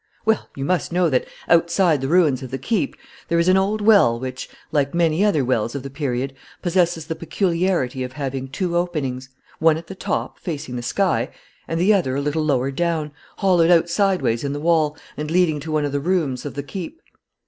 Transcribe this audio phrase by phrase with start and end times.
[0.25, 2.95] Well, you must know that, outside the ruins of the keep,
[3.27, 7.13] there is an old well which, like many other wells of the period, possesses the
[7.13, 9.29] peculiarity of having two openings,
[9.59, 11.29] one at the top, facing the sky,
[11.67, 15.59] and the other a little lower down, hollowed out sideways in the wall and leading
[15.59, 16.99] to one of the rooms of the keep.